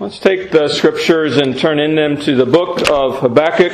[0.00, 3.72] Let's take the scriptures and turn in them to the book of Habakkuk.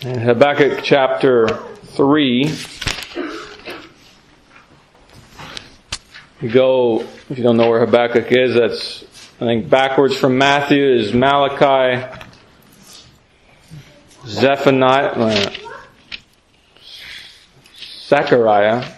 [0.00, 2.50] Habakkuk chapter 3.
[6.40, 9.04] You go, if you don't know where Habakkuk is, that's,
[9.38, 12.02] I think, backwards from Matthew is Malachi,
[14.26, 15.50] Zephaniah, uh,
[18.08, 18.90] Zechariah,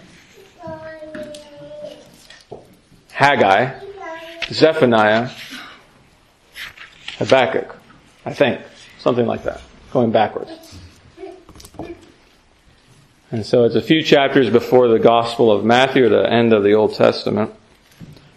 [3.11, 3.86] Haggai,
[4.49, 5.31] Zephaniah,
[7.19, 7.77] Habakkuk,
[8.25, 8.61] I think.
[8.99, 9.61] Something like that.
[9.93, 10.79] Going backwards.
[13.31, 16.75] And so it's a few chapters before the Gospel of Matthew, the end of the
[16.75, 17.53] Old Testament.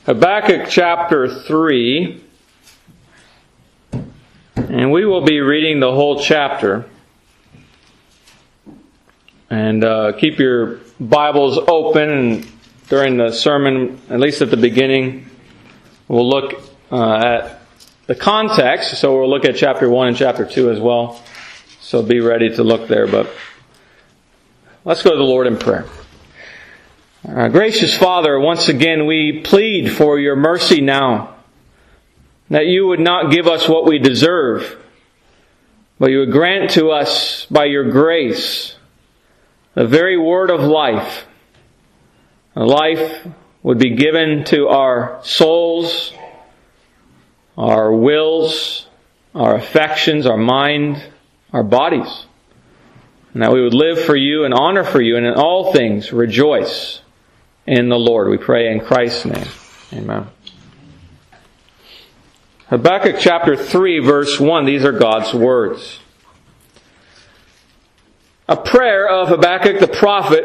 [0.05, 2.23] Habakkuk chapter 3.
[4.55, 6.85] And we will be reading the whole chapter.
[9.49, 12.47] And uh, keep your Bibles open
[12.87, 15.29] during the sermon, at least at the beginning.
[16.09, 16.59] We'll look
[16.91, 17.61] uh, at
[18.07, 21.21] the context, so we'll look at chapter 1 and chapter 2 as well.
[21.81, 23.05] So be ready to look there.
[23.05, 23.31] But
[24.83, 25.85] let's go to the Lord in prayer.
[27.27, 31.35] Uh, gracious Father, once again we plead for your mercy now,
[32.49, 34.83] that you would not give us what we deserve,
[35.99, 38.75] but you would grant to us by your grace
[39.75, 41.27] the very word of life,
[42.55, 43.27] a life
[43.61, 46.13] would be given to our souls,
[47.57, 48.87] our wills,
[49.35, 51.03] our affections, our mind,
[51.51, 52.25] our bodies.
[53.33, 56.11] And that we would live for you and honor for you and in all things
[56.11, 57.01] rejoice
[57.67, 58.29] in the Lord.
[58.29, 59.47] We pray in Christ's name.
[59.93, 60.27] Amen.
[62.69, 64.65] Habakkuk chapter 3 verse 1.
[64.65, 65.99] These are God's words.
[68.47, 70.43] A prayer of Habakkuk the prophet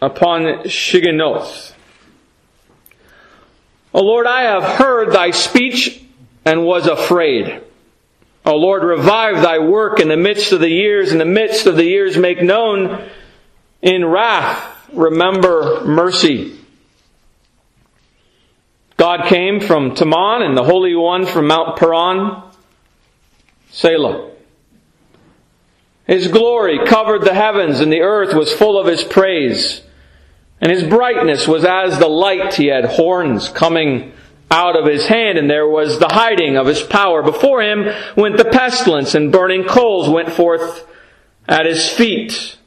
[0.00, 1.74] upon Shigionoth.
[3.92, 6.02] O Lord, I have heard thy speech
[6.44, 7.62] and was afraid.
[8.46, 11.76] O Lord, revive thy work in the midst of the years, in the midst of
[11.76, 13.08] the years make known
[13.82, 16.56] in wrath, remember mercy.
[18.96, 22.42] God came from Teman and the Holy One from Mount Paran,
[23.70, 24.30] Selah.
[26.06, 29.82] His glory covered the heavens and the earth was full of his praise.
[30.60, 32.54] And his brightness was as the light.
[32.54, 34.12] He had horns coming
[34.50, 37.22] out of his hand, and there was the hiding of his power.
[37.22, 40.86] Before him went the pestilence, and burning coals went forth
[41.48, 42.58] at his feet.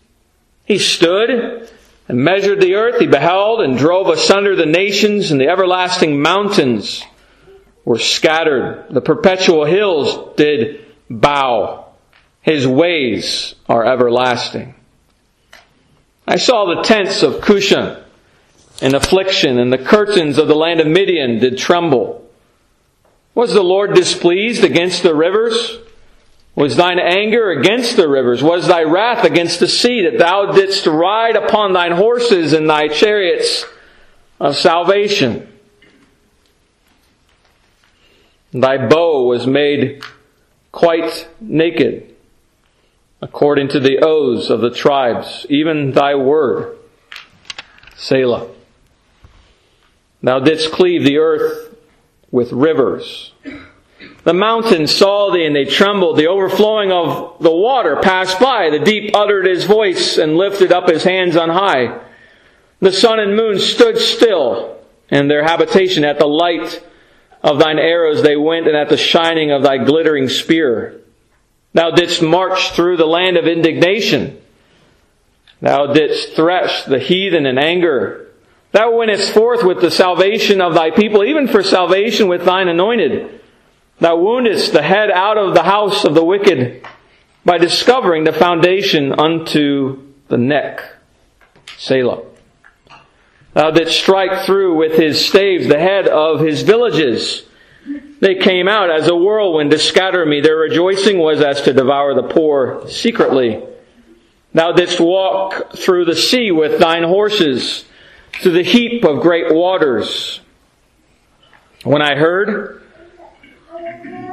[0.66, 1.70] He stood
[2.08, 3.00] and measured the earth.
[3.00, 7.04] He beheld and drove asunder the nations, and the everlasting mountains
[7.86, 8.86] were scattered.
[8.90, 11.86] The perpetual hills did bow.
[12.42, 14.76] His ways are everlasting.
[16.28, 18.02] I saw the tents of Cushan
[18.82, 22.30] in affliction, and the curtains of the land of Midian did tremble.
[23.36, 25.80] Was the Lord displeased against the rivers?
[26.56, 28.44] Was thine anger against the rivers?
[28.44, 32.88] Was thy wrath against the sea that thou didst ride upon thine horses and thy
[32.88, 33.66] chariots
[34.40, 35.48] of salvation?
[38.52, 40.04] Thy bow was made
[40.72, 42.13] quite naked
[43.24, 46.78] according to the oaths of the tribes, even thy word.
[47.96, 48.50] Selah.
[50.22, 51.74] Thou didst cleave the earth
[52.32, 53.32] with rivers.
[54.26, 56.18] The mountains saw thee and they trembled.
[56.18, 58.70] The overflowing of the water passed by.
[58.70, 62.02] The deep uttered his voice and lifted up his hands on high.
[62.82, 64.80] The sun and moon stood still
[65.10, 66.04] in their habitation.
[66.04, 66.84] At the light
[67.42, 71.03] of thine arrows they went and at the shining of thy glittering spear.
[71.74, 74.40] Thou didst march through the land of indignation.
[75.62, 78.32] Thou didst thresh the heathen in anger.
[78.72, 83.40] Thou wentest forth with the salvation of thy people, even for salvation with thine anointed.
[84.00, 86.86] Thou woundest the head out of the house of the wicked
[87.46, 90.82] by discovering the foundation unto the neck.
[91.78, 92.24] Selah.
[93.54, 97.44] Thou didst strike through with his staves the head of his villages.
[98.24, 100.40] They came out as a whirlwind to scatter me.
[100.40, 103.62] Their rejoicing was as to devour the poor secretly.
[104.54, 107.84] Thou didst walk through the sea with thine horses,
[108.42, 110.40] through the heap of great waters.
[111.84, 112.82] When I heard,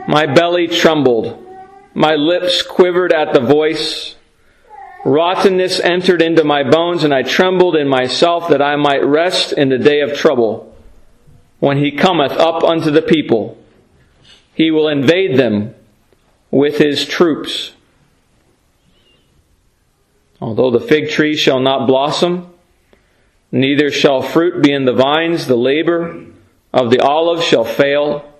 [0.07, 1.45] my belly trembled,
[1.93, 4.15] my lips quivered at the voice.
[5.05, 9.69] Rottenness entered into my bones, and I trembled in myself that I might rest in
[9.69, 10.77] the day of trouble,
[11.59, 13.57] when he cometh up unto the people.
[14.61, 15.75] He will invade them
[16.51, 17.73] with his troops.
[20.39, 22.53] Although the fig tree shall not blossom,
[23.51, 26.27] neither shall fruit be in the vines, the labor
[26.75, 28.31] of the olive shall fail,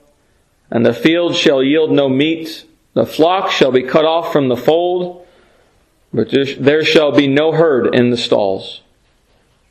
[0.71, 2.67] and the field shall yield no meat.
[2.93, 5.27] The flock shall be cut off from the fold,
[6.13, 6.29] but
[6.59, 8.83] there shall be no herd in the stalls.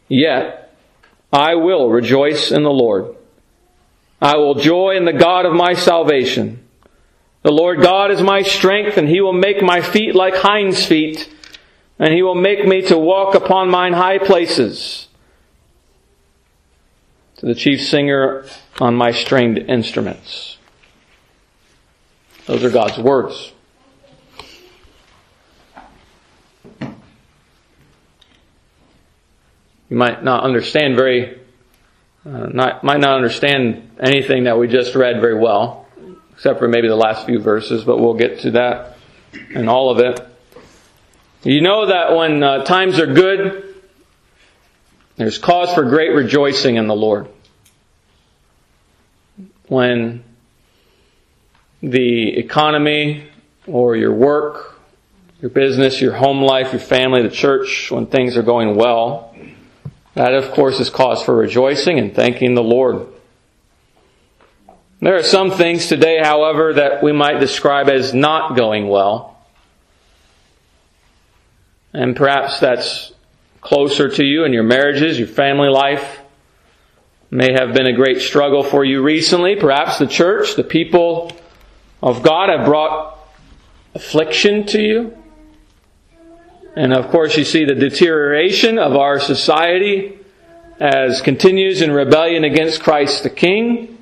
[0.07, 0.73] Yet
[1.31, 3.15] I will rejoice in the Lord.
[4.21, 6.65] I will joy in the God of my salvation.
[7.41, 11.33] The Lord God is my strength, and he will make my feet like hinds' feet,
[11.97, 15.07] and he will make me to walk upon mine high places.
[17.37, 18.45] To the chief singer
[18.81, 20.57] on my stringed instruments.
[22.45, 23.53] Those are God's words.
[29.89, 31.39] You might not understand very,
[32.29, 35.87] uh, not, might not understand anything that we just read very well,
[36.33, 38.97] except for maybe the last few verses, but we'll get to that
[39.55, 40.23] and all of it.
[41.41, 43.81] You know that when uh, times are good,
[45.15, 47.27] there's cause for great rejoicing in the Lord.
[49.67, 50.23] When
[51.81, 53.27] the economy
[53.65, 54.79] or your work,
[55.41, 59.35] your business, your home life, your family, the church, when things are going well,
[60.19, 63.07] that of course is cause for rejoicing and thanking the Lord.
[64.99, 69.41] There are some things today, however, that we might describe as not going well.
[71.93, 73.13] And perhaps that's
[73.61, 76.19] closer to you in your marriages, your family life.
[77.31, 79.55] May have been a great struggle for you recently.
[79.55, 81.31] Perhaps the church, the people
[82.03, 83.17] of God have brought
[83.95, 85.18] affliction to you.
[86.79, 90.17] And of course, you see the deterioration of our society
[90.79, 93.97] as continues in rebellion against Christ the King.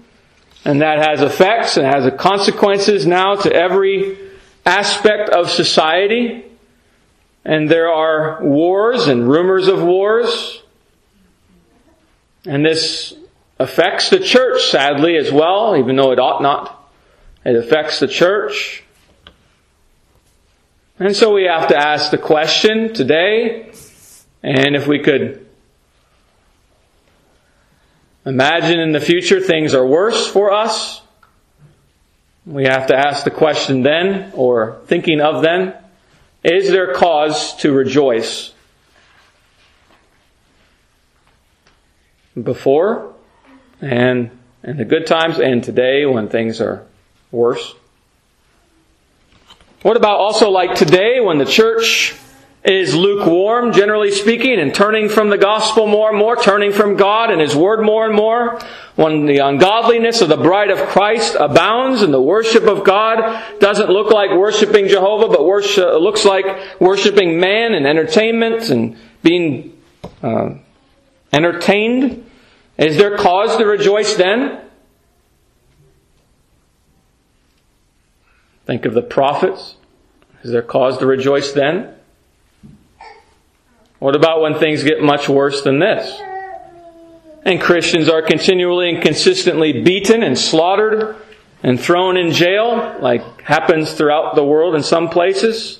[0.63, 4.19] And that has effects and has consequences now to every
[4.63, 6.45] aspect of society.
[7.43, 10.61] And there are wars and rumors of wars.
[12.45, 13.15] And this
[13.57, 16.91] affects the church, sadly, as well, even though it ought not.
[17.43, 18.83] It affects the church.
[20.99, 23.71] And so we have to ask the question today,
[24.41, 25.45] and if we could
[28.25, 31.01] imagine in the future things are worse for us,
[32.47, 35.75] we have to ask the question then, or thinking of then,
[36.43, 38.53] is there cause to rejoice?
[42.41, 43.13] Before
[43.81, 44.31] and
[44.63, 46.87] in the good times and today when things are
[47.31, 47.75] worse.
[49.83, 52.15] What about also like today when the church
[52.65, 57.29] is lukewarm, generally speaking, and turning from the gospel more and more, turning from God
[57.29, 58.59] and His Word more and more,
[58.95, 63.89] when the ungodliness of the bride of Christ abounds and the worship of God doesn't
[63.89, 69.79] look like worshiping Jehovah, but worship, looks like worshiping man and entertainment and being
[70.23, 70.55] uh,
[71.31, 72.27] entertained,
[72.79, 74.66] is there cause to rejoice then?
[78.67, 79.75] Think of the prophets.
[80.43, 81.95] Is there cause to rejoice then?
[83.99, 86.19] What about when things get much worse than this?
[87.43, 91.15] And Christians are continually and consistently beaten and slaughtered
[91.63, 95.79] and thrown in jail, like happens throughout the world in some places.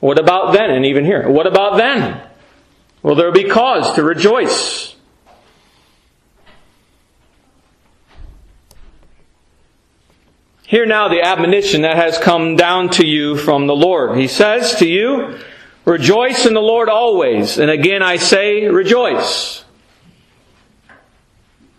[0.00, 0.70] What about then?
[0.70, 2.28] And even here, what about then?
[3.02, 4.91] Will there be cause to rejoice?
[10.72, 14.16] Hear now the admonition that has come down to you from the Lord.
[14.16, 15.38] He says to you,
[15.84, 17.58] Rejoice in the Lord always.
[17.58, 19.66] And again I say, rejoice.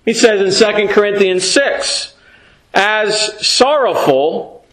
[0.06, 2.16] He says in 2 Corinthians 6,
[2.76, 4.64] as sorrowful,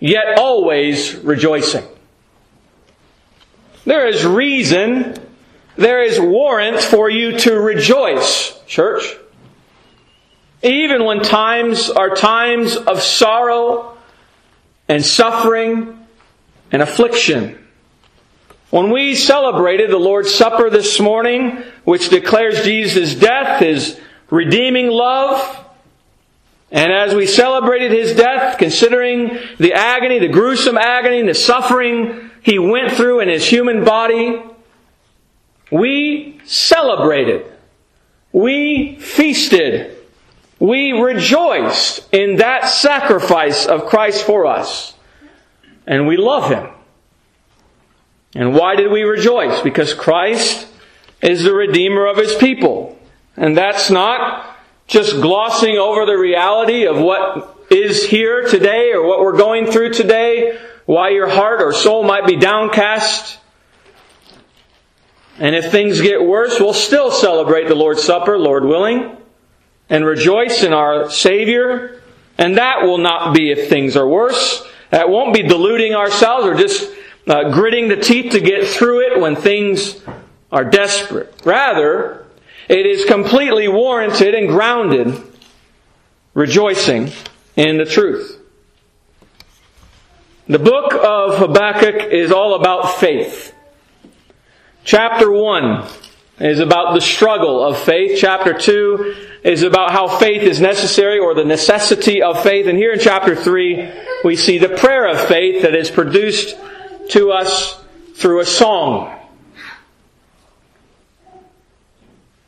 [0.00, 1.84] yet always rejoicing.
[3.84, 5.14] There is reason,
[5.76, 9.04] there is warrant for you to rejoice, church.
[10.64, 13.98] Even when times are times of sorrow
[14.88, 16.06] and suffering
[16.72, 17.58] and affliction.
[18.70, 25.64] When we celebrated the Lord's Supper this morning, which declares Jesus' death, His redeeming love,
[26.72, 32.58] and as we celebrated His death, considering the agony, the gruesome agony, the suffering He
[32.58, 34.42] went through in His human body,
[35.70, 37.52] we celebrated.
[38.32, 39.93] We feasted
[40.58, 44.94] we rejoiced in that sacrifice of Christ for us.
[45.86, 46.70] And we love Him.
[48.34, 49.60] And why did we rejoice?
[49.60, 50.66] Because Christ
[51.20, 52.98] is the Redeemer of His people.
[53.36, 54.56] And that's not
[54.86, 59.92] just glossing over the reality of what is here today or what we're going through
[59.92, 63.38] today, why your heart or soul might be downcast.
[65.38, 69.16] And if things get worse, we'll still celebrate the Lord's Supper, Lord willing.
[69.88, 72.02] And rejoice in our Savior.
[72.38, 74.66] And that will not be if things are worse.
[74.90, 76.90] That won't be deluding ourselves or just
[77.26, 80.02] uh, gritting the teeth to get through it when things
[80.52, 81.34] are desperate.
[81.44, 82.26] Rather,
[82.68, 85.20] it is completely warranted and grounded
[86.32, 87.10] rejoicing
[87.56, 88.40] in the truth.
[90.46, 93.54] The book of Habakkuk is all about faith.
[94.84, 95.88] Chapter 1
[96.40, 98.18] is about the struggle of faith.
[98.20, 102.66] Chapter 2 is about how faith is necessary or the necessity of faith.
[102.66, 103.92] And here in chapter 3,
[104.24, 106.56] we see the prayer of faith that is produced
[107.10, 107.80] to us
[108.14, 109.20] through a song.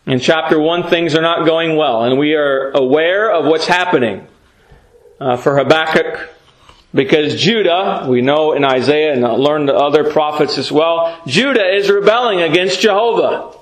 [0.07, 4.26] In chapter 1, things are not going well, and we are aware of what's happening
[5.21, 6.31] uh, for Habakkuk
[6.95, 12.41] because Judah, we know in Isaiah and learned other prophets as well, Judah is rebelling
[12.41, 13.55] against Jehovah.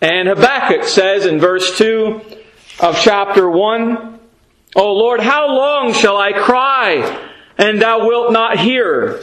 [0.00, 2.20] And Habakkuk says in verse 2
[2.80, 4.18] of chapter 1,
[4.76, 9.20] O Lord, how long shall I cry, and thou wilt not hear?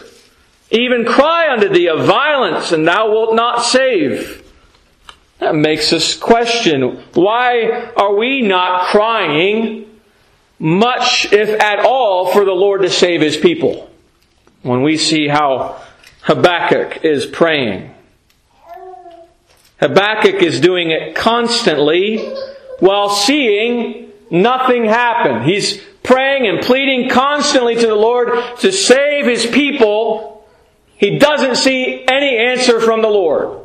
[0.72, 4.44] Even cry unto thee of violence, and thou wilt not save.
[5.39, 9.86] That makes us question, why are we not crying
[10.60, 13.89] much, if at all, for the Lord to save His people.
[14.62, 15.82] When we see how
[16.22, 17.94] Habakkuk is praying.
[19.87, 22.33] Habakkuk is doing it constantly
[22.79, 25.43] while seeing nothing happen.
[25.43, 30.47] He's praying and pleading constantly to the Lord to save His people.
[30.97, 33.61] He doesn't see any answer from the Lord.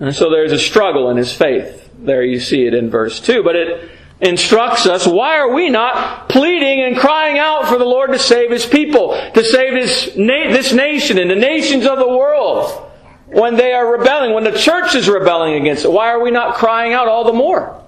[0.00, 1.90] And so there's a struggle in his faith.
[1.98, 3.42] There you see it in verse 2.
[3.42, 3.90] But it
[4.20, 8.50] instructs us, why are we not pleading and crying out for the Lord to save
[8.52, 12.87] His people, to save his this nation and the nations of the world
[13.30, 15.92] when they are rebelling, when the church is rebelling against it?
[15.92, 17.82] Why are we not crying out all the more?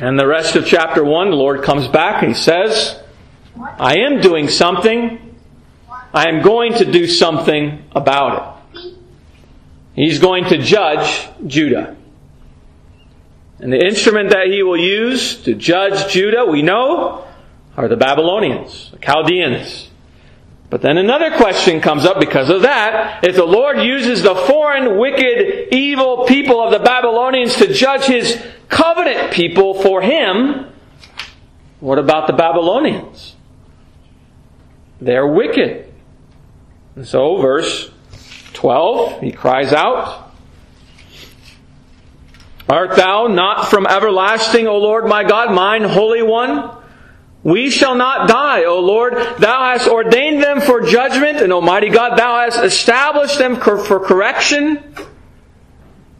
[0.00, 3.02] And the rest of chapter 1, the Lord comes back and says,
[3.56, 5.36] I am doing something.
[6.14, 8.94] I am going to do something about it.
[9.94, 11.96] He's going to judge Judah.
[13.58, 17.27] And the instrument that he will use to judge Judah, we know,
[17.78, 19.88] are the Babylonians, the Chaldeans.
[20.68, 23.24] But then another question comes up because of that.
[23.24, 28.44] If the Lord uses the foreign, wicked, evil people of the Babylonians to judge his
[28.68, 30.72] covenant people for him,
[31.78, 33.36] what about the Babylonians?
[35.00, 35.94] They're wicked.
[36.96, 37.92] And so, verse
[38.54, 40.32] 12, he cries out,
[42.68, 46.77] Art thou not from everlasting, O Lord my God, mine Holy One?
[47.48, 49.14] We shall not die, O Lord.
[49.14, 54.94] Thou hast ordained them for judgment, and Almighty God, Thou hast established them for correction.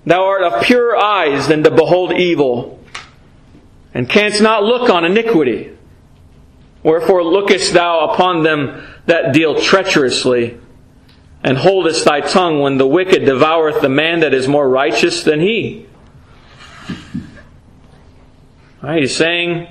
[0.06, 2.82] Thou art of purer eyes than to behold evil,
[3.92, 5.76] and canst not look on iniquity.
[6.82, 10.58] Wherefore lookest thou upon them that deal treacherously
[11.44, 15.40] and holdest thy tongue when the wicked devoureth the man that is more righteous than
[15.40, 15.86] he.
[18.80, 19.68] Right, he's saying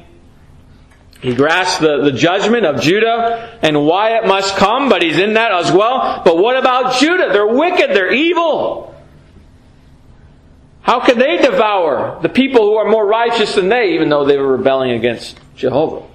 [1.22, 5.34] he grasps the, the judgment of Judah and why it must come, but he's in
[5.34, 6.22] that as well.
[6.24, 7.30] But what about Judah?
[7.32, 8.96] They're wicked, they're evil.
[10.82, 14.38] How can they devour the people who are more righteous than they, even though they
[14.38, 16.06] were rebelling against Jehovah?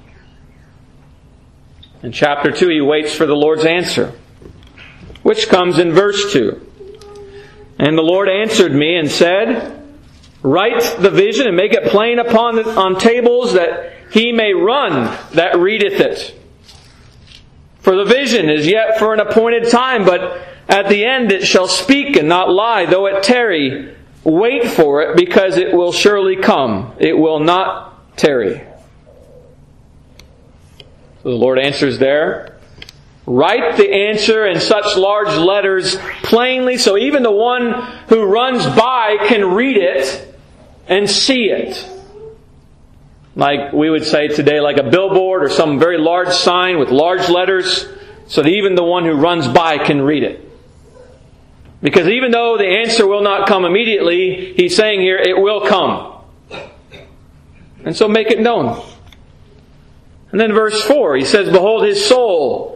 [2.02, 4.14] In chapter 2, he waits for the Lord's answer
[5.22, 6.68] which comes in verse 2.
[7.78, 9.78] And the Lord answered me and said,
[10.42, 15.16] Write the vision and make it plain upon the, on tables that he may run
[15.32, 16.38] that readeth it.
[17.80, 21.66] For the vision is yet for an appointed time, but at the end it shall
[21.66, 23.96] speak and not lie, though it tarry.
[24.22, 26.94] Wait for it, because it will surely come.
[26.98, 28.62] It will not tarry.
[31.22, 32.60] So the Lord answers there,
[33.24, 37.72] Write the answer in such large letters plainly so even the one
[38.08, 40.34] who runs by can read it
[40.88, 41.88] and see it.
[43.34, 47.28] Like we would say today, like a billboard or some very large sign with large
[47.28, 47.88] letters
[48.26, 50.48] so that even the one who runs by can read it.
[51.82, 56.22] Because even though the answer will not come immediately, he's saying here, it will come.
[57.84, 58.80] And so make it known.
[60.30, 62.72] And then verse 4, he says, Behold, his soul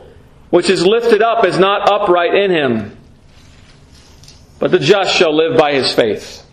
[0.50, 2.96] which is lifted up is not upright in him,
[4.58, 6.45] but the just shall live by his faith.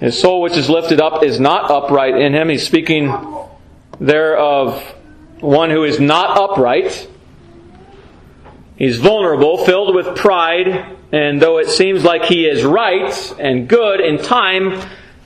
[0.00, 2.48] His soul which is lifted up is not upright in him.
[2.48, 3.12] He's speaking
[3.98, 4.80] there of
[5.40, 7.08] one who is not upright.
[8.76, 14.00] He's vulnerable, filled with pride, and though it seems like he is right and good,
[14.00, 14.80] in time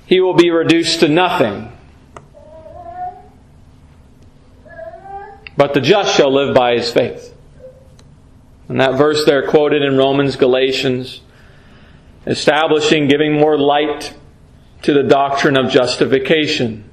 [0.07, 1.71] he will be reduced to nothing.
[5.55, 7.35] But the just shall live by his faith.
[8.69, 11.21] And that verse there quoted in Romans, Galatians,
[12.27, 14.15] establishing, giving more light
[14.83, 16.85] to the doctrine of justification.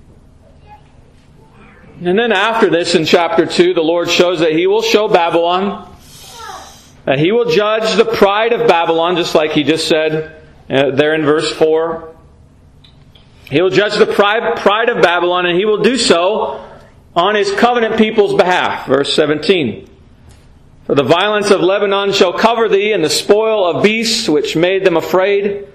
[2.02, 5.94] And then after this in chapter 2, the Lord shows that He will show Babylon,
[7.06, 11.14] that He will judge the pride of Babylon, just like He just said uh, there
[11.14, 12.16] in verse 4.
[13.50, 16.66] He will judge the pride, pride of Babylon, and He will do so
[17.16, 18.88] on His covenant people's behalf.
[18.88, 19.90] Verse 17.
[20.86, 24.86] For the violence of Lebanon shall cover thee, and the spoil of beasts which made
[24.86, 25.68] them afraid,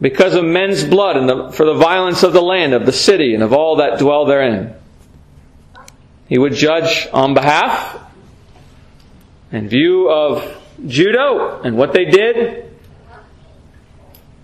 [0.00, 3.34] because of men's blood, and the, for the violence of the land, of the city,
[3.34, 4.74] and of all that dwell therein.
[6.28, 7.98] He would judge on behalf
[9.52, 12.70] in view of Judah and what they did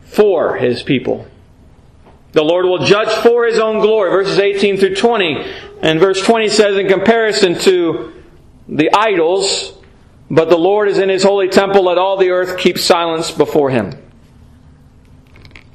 [0.05, 1.27] for his people.
[2.33, 4.11] The Lord will judge for his own glory.
[4.11, 5.55] Verses 18 through 20.
[5.83, 8.13] And verse 20 says, in comparison to
[8.69, 9.75] the idols,
[10.31, 13.71] but the Lord is in his holy temple, let all the earth keep silence before
[13.71, 13.93] him.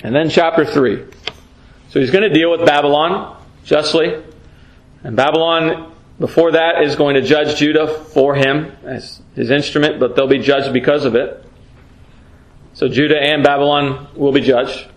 [0.03, 1.05] And then chapter 3.
[1.89, 4.21] So he's going to deal with Babylon justly.
[5.03, 10.15] And Babylon before that is going to judge Judah for him as his instrument, but
[10.15, 11.43] they'll be judged because of it.
[12.73, 14.87] So Judah and Babylon will be judged.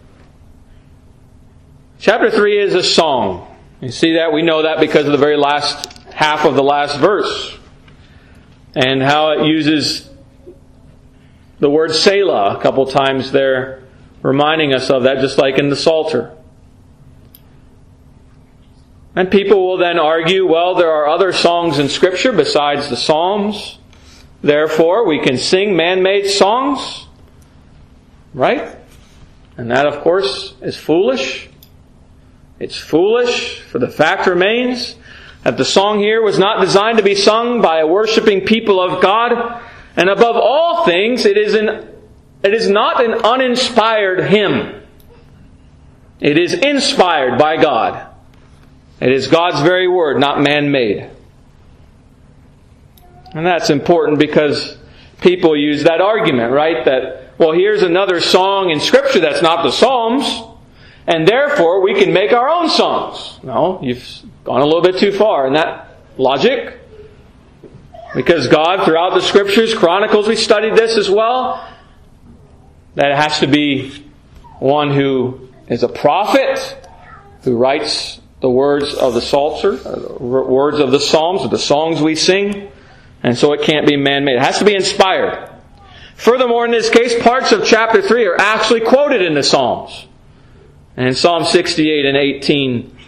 [1.98, 3.46] Chapter 3 is a song.
[3.80, 4.32] You see that?
[4.32, 7.58] We know that because of the very last half of the last verse.
[8.74, 10.08] And how it uses
[11.58, 13.82] the word Selah a couple times there,
[14.22, 16.36] reminding us of that, just like in the Psalter.
[19.16, 23.78] And people will then argue, well, there are other songs in Scripture besides the Psalms.
[24.42, 27.06] Therefore, we can sing man-made songs.
[28.32, 28.76] Right?
[29.56, 31.48] And that, of course, is foolish.
[32.58, 34.94] It's foolish, for the fact remains
[35.42, 39.02] that the song here was not designed to be sung by a worshiping people of
[39.02, 39.60] God.
[39.96, 41.88] And above all things, it is, an,
[42.42, 44.82] it is not an uninspired hymn.
[46.20, 48.06] It is inspired by God.
[49.00, 51.10] It is God's very word, not man made.
[53.32, 54.76] And that's important because
[55.20, 56.84] people use that argument, right?
[56.84, 60.42] That, well, here's another song in Scripture that's not the Psalms,
[61.06, 63.38] and therefore we can make our own songs.
[63.42, 64.06] No, you've
[64.44, 66.78] gone a little bit too far in that logic.
[68.14, 71.66] Because God, throughout the Scriptures, Chronicles, we studied this as well,
[72.94, 74.04] that it has to be
[74.58, 76.88] one who is a prophet,
[77.42, 82.00] who writes the words of the Psalter, uh, words of the Psalms, of the songs
[82.00, 82.70] we sing,
[83.22, 84.36] and so it can't be man-made.
[84.36, 85.50] It has to be inspired.
[86.16, 90.06] Furthermore, in this case, parts of chapter 3 are actually quoted in the Psalms.
[90.96, 92.99] And in Psalm 68 and 18, uh,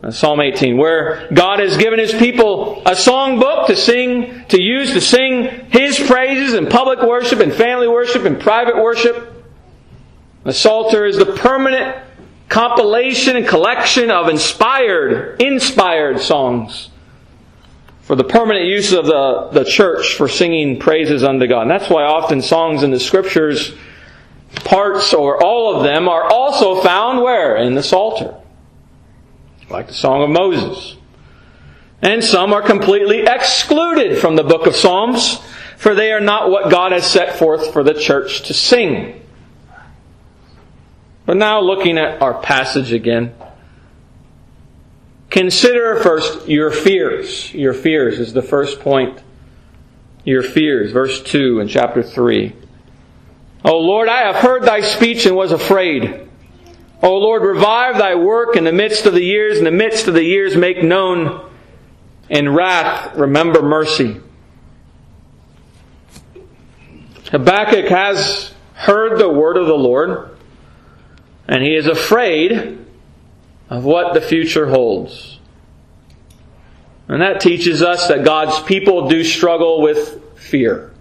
[0.00, 4.92] Uh, Psalm 18, where God has given His people a songbook to sing, to use
[4.92, 9.44] to sing His praises in public worship and family worship and private worship.
[10.44, 11.96] The Psalter is the permanent
[12.48, 16.90] compilation and collection of inspired, inspired songs
[18.02, 21.62] for the permanent use of the, the church for singing praises unto God.
[21.62, 23.74] And that's why often songs in the scriptures,
[24.64, 27.56] parts or all of them, are also found where?
[27.56, 28.34] In the Psalter.
[29.70, 30.96] Like the Song of Moses.
[32.00, 35.40] And some are completely excluded from the book of Psalms,
[35.76, 39.20] for they are not what God has set forth for the church to sing.
[41.26, 43.34] But now looking at our passage again,
[45.28, 47.52] consider first your fears.
[47.52, 49.20] Your fears is the first point.
[50.24, 52.54] Your fears, verse 2 in chapter 3.
[53.64, 56.27] O Lord, I have heard thy speech and was afraid.
[57.02, 60.14] O Lord, revive thy work in the midst of the years, in the midst of
[60.14, 61.48] the years make known
[62.28, 64.20] in wrath, remember mercy.
[67.30, 70.36] Habakkuk has heard the word of the Lord.
[71.46, 72.78] And he is afraid
[73.70, 75.38] of what the future holds.
[77.08, 80.92] And that teaches us that God's people do struggle with fear.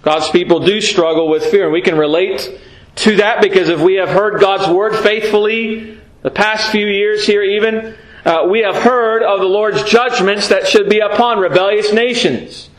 [0.00, 1.64] God's people do struggle with fear.
[1.64, 2.58] And we can relate
[2.96, 7.42] to that because if we have heard God's word faithfully the past few years here
[7.42, 12.70] even, uh, we have heard of the Lord's judgments that should be upon rebellious nations.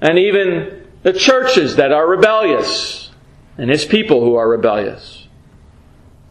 [0.00, 3.10] And even the churches that are rebellious.
[3.58, 5.20] And His people who are rebellious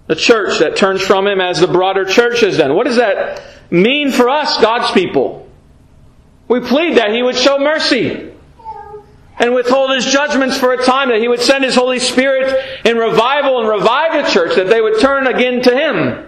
[0.10, 2.74] the church that turns from Him as the broader church has done.
[2.74, 5.48] What does that mean for us, God's people?
[6.48, 8.29] We plead that He would show mercy.
[9.40, 12.98] And withhold his judgments for a time, that he would send his Holy Spirit in
[12.98, 16.28] revival and revive the church, that they would turn again to him.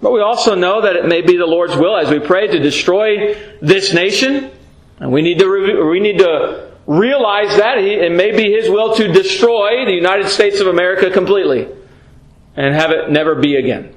[0.00, 2.58] But we also know that it may be the Lord's will as we pray to
[2.58, 4.50] destroy this nation.
[4.98, 9.12] And we need to, we need to realize that it may be His will to
[9.12, 11.68] destroy the United States of America completely
[12.56, 13.94] and have it never be again.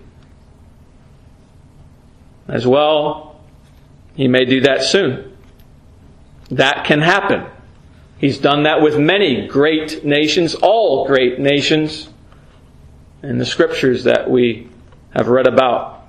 [2.48, 3.42] As well,
[4.16, 5.36] He may do that soon.
[6.52, 7.46] That can happen.
[8.24, 12.08] He's done that with many great nations, all great nations,
[13.22, 14.70] in the scriptures that we
[15.14, 16.06] have read about.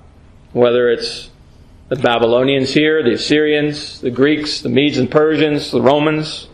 [0.53, 1.29] Whether it's
[1.89, 6.47] the Babylonians here, the Assyrians, the Greeks, the Medes and Persians, the Romans,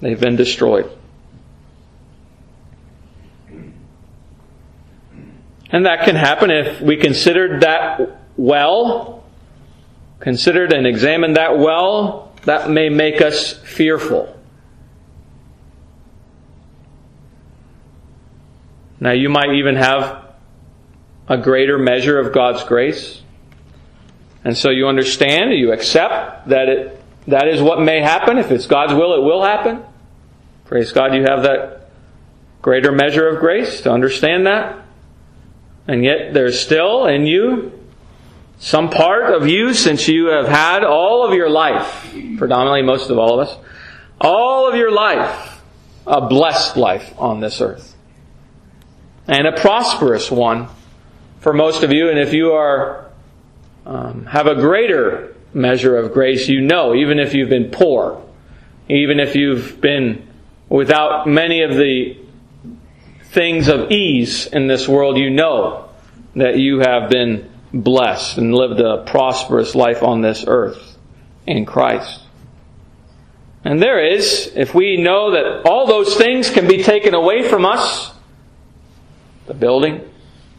[0.00, 0.90] they've been destroyed.
[5.70, 9.24] And that can happen if we considered that well,
[10.18, 14.36] considered and examined that well, that may make us fearful.
[19.00, 20.34] Now, you might even have
[21.26, 23.22] a greater measure of God's grace.
[24.44, 28.36] And so you understand, you accept that it, that is what may happen.
[28.36, 29.82] If it's God's will, it will happen.
[30.66, 31.90] Praise God, you have that
[32.60, 34.84] greater measure of grace to understand that.
[35.88, 37.72] And yet there's still in you
[38.58, 43.18] some part of you since you have had all of your life, predominantly most of
[43.18, 43.56] all of us,
[44.20, 45.62] all of your life,
[46.06, 47.90] a blessed life on this earth
[49.30, 50.68] and a prosperous one
[51.38, 52.10] for most of you.
[52.10, 53.06] And if you are
[53.86, 58.22] um, have a greater measure of grace, you know, even if you've been poor,
[58.88, 60.28] even if you've been
[60.68, 62.18] without many of the
[63.26, 65.88] things of ease in this world, you know
[66.34, 70.98] that you have been blessed and lived a prosperous life on this earth
[71.46, 72.20] in Christ.
[73.62, 77.64] And there is, if we know that all those things can be taken away from
[77.64, 78.12] us,
[79.46, 80.08] the building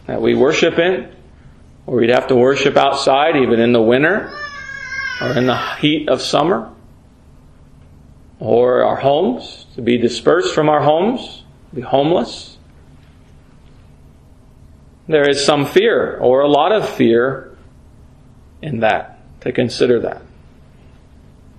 [0.07, 1.13] that we worship in,
[1.85, 4.31] or we'd have to worship outside even in the winter
[5.21, 6.73] or in the heat of summer,
[8.39, 12.57] or our homes, to be dispersed from our homes, be homeless.
[15.07, 17.55] There is some fear, or a lot of fear,
[18.63, 20.23] in that, to consider that.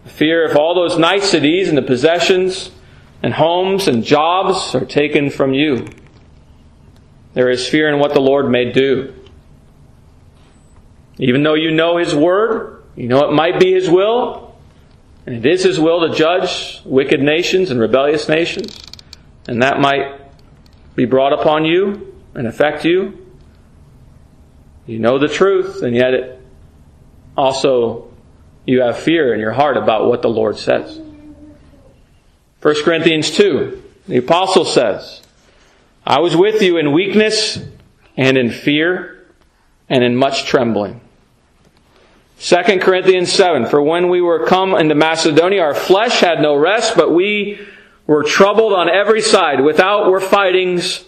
[0.06, 2.72] Fear if all those niceties and the possessions
[3.22, 5.86] and homes and jobs are taken from you.
[7.34, 9.14] There is fear in what the Lord may do.
[11.18, 14.56] Even though you know His Word, you know it might be His will,
[15.26, 18.78] and it is His will to judge wicked nations and rebellious nations,
[19.46, 20.20] and that might
[20.94, 23.18] be brought upon you and affect you.
[24.86, 26.40] You know the truth, and yet it
[27.36, 28.12] also
[28.66, 31.00] you have fear in your heart about what the Lord says.
[32.60, 35.21] 1 Corinthians 2, the apostle says,
[36.04, 37.58] I was with you in weakness
[38.16, 39.24] and in fear
[39.88, 41.00] and in much trembling.
[42.40, 46.96] 2 Corinthians 7, for when we were come into Macedonia, our flesh had no rest,
[46.96, 47.60] but we
[48.06, 49.60] were troubled on every side.
[49.60, 51.04] Without were fightings,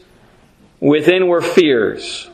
[0.79, 2.29] within were fears.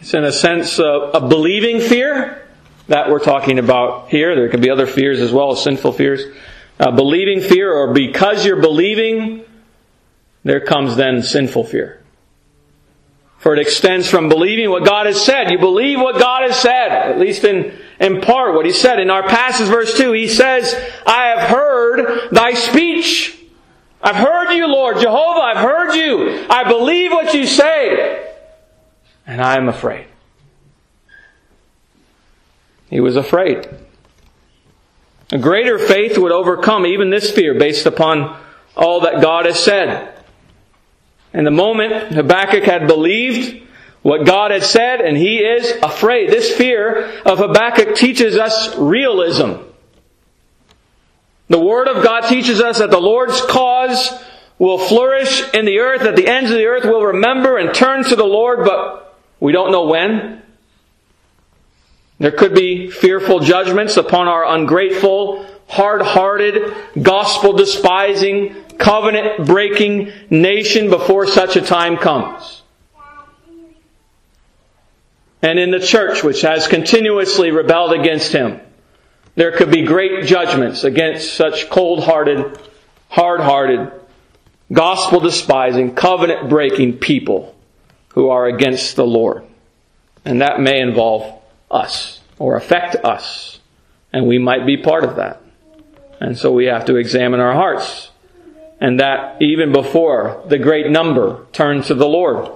[0.00, 2.48] It's in a sense a, a believing fear
[2.88, 4.34] that we're talking about here.
[4.34, 6.22] There can be other fears as well as sinful fears
[6.78, 9.44] uh, believing fear, or because you're believing,
[10.44, 12.02] there comes then sinful fear.
[13.38, 15.50] For it extends from believing what God has said.
[15.50, 19.00] You believe what God has said, at least in, in part what He said.
[19.00, 20.72] In our passage, verse 2, He says,
[21.04, 23.36] I have heard thy speech.
[24.00, 25.40] I've heard you, Lord Jehovah.
[25.40, 26.46] I've heard you.
[26.48, 28.30] I believe what you say.
[29.26, 30.06] And I am afraid.
[32.90, 33.68] He was afraid.
[35.32, 38.38] A greater faith would overcome even this fear based upon
[38.76, 40.14] all that God has said.
[41.32, 43.66] And the moment Habakkuk had believed
[44.02, 46.28] what God had said, and he is afraid.
[46.28, 49.52] This fear of Habakkuk teaches us realism.
[51.48, 54.12] The Word of God teaches us that the Lord's cause
[54.58, 58.04] will flourish in the earth, that the ends of the earth will remember and turn
[58.04, 60.41] to the Lord, but we don't know when.
[62.22, 71.60] There could be fearful judgments upon our ungrateful, hard-hearted, gospel-despising, covenant-breaking nation before such a
[71.60, 72.62] time comes.
[75.42, 78.60] And in the church, which has continuously rebelled against Him,
[79.34, 82.56] there could be great judgments against such cold-hearted,
[83.08, 83.90] hard-hearted,
[84.72, 87.56] gospel-despising, covenant-breaking people
[88.10, 89.42] who are against the Lord.
[90.24, 91.41] And that may involve
[91.72, 92.20] us.
[92.38, 93.60] or affect us.
[94.12, 95.40] And we might be part of that.
[96.20, 98.10] And so we have to examine our hearts.
[98.80, 102.50] And that even before the great number turn to the Lord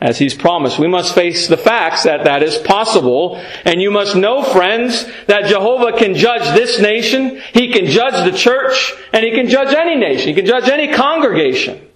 [0.00, 0.78] as He's promised.
[0.78, 3.36] We must face the facts that that is possible.
[3.64, 8.36] And you must know, friends, that Jehovah can judge this nation, He can judge the
[8.36, 10.28] church, and He can judge any nation.
[10.28, 11.86] He can judge any congregation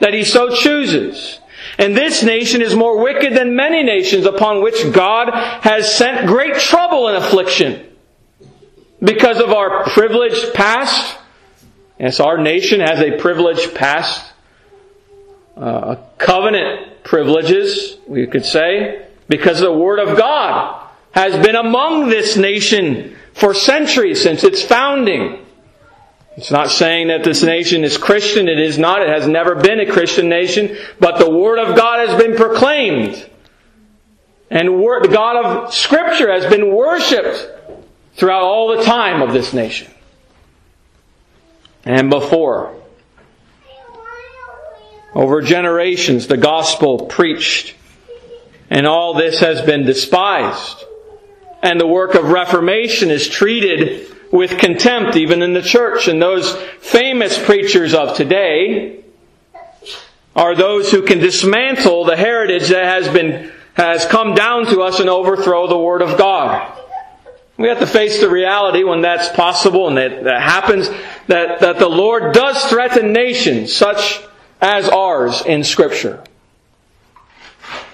[0.00, 1.38] that He so chooses.
[1.78, 6.56] And this nation is more wicked than many nations upon which God has sent great
[6.56, 7.90] trouble and affliction.
[9.02, 11.18] Because of our privileged past,
[11.98, 14.32] yes, our nation has a privileged past,
[15.56, 22.36] uh, covenant privileges, we could say, because the Word of God has been among this
[22.36, 25.43] nation for centuries since its founding.
[26.36, 28.48] It's not saying that this nation is Christian.
[28.48, 29.02] It is not.
[29.02, 30.76] It has never been a Christian nation.
[30.98, 33.30] But the Word of God has been proclaimed.
[34.50, 37.48] And the God of Scripture has been worshipped
[38.14, 39.92] throughout all the time of this nation.
[41.84, 42.74] And before.
[45.14, 47.74] Over generations, the gospel preached.
[48.70, 50.82] And all this has been despised.
[51.62, 56.08] And the work of reformation is treated with contempt even in the church.
[56.08, 59.04] And those famous preachers of today
[60.34, 64.98] are those who can dismantle the heritage that has been, has come down to us
[64.98, 66.76] and overthrow the Word of God.
[67.58, 70.88] We have to face the reality when that's possible and that, that happens,
[71.28, 74.20] that, that the Lord does threaten nations such
[74.60, 76.24] as ours in Scripture.